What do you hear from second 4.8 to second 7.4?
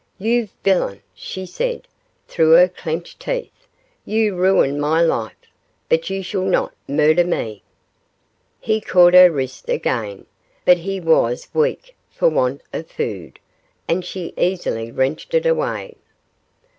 my life, but you shall not murder